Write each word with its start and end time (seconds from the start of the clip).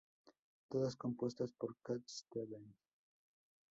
Todas 0.67 0.95
compuestas 0.95 1.51
por 1.51 1.77
Cat 1.83 2.01
Stevens. 2.07 2.75